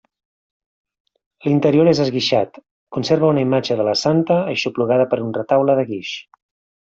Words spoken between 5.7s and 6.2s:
de guix.